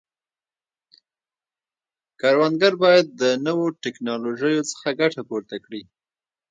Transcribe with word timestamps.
کروندګر 2.19 2.73
باید 2.83 3.05
د 3.21 3.23
نوو 3.45 3.65
ټکنالوژیو 3.83 4.61
څخه 4.71 4.89
ګټه 5.01 5.21
پورته 5.29 5.55
کړي. 5.65 5.81